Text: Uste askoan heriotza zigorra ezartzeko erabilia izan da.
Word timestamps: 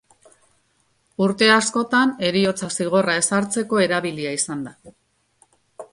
Uste 1.25 1.49
askoan 1.57 2.15
heriotza 2.29 2.71
zigorra 2.79 3.19
ezartzeko 3.25 3.83
erabilia 3.89 4.33
izan 4.41 4.69
da. 4.71 4.77